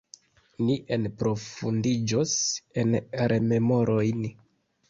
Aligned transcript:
Ni 0.69 0.77
enprofundiĝos 0.97 2.33
en 2.85 2.99
rememorojn. 3.35 4.29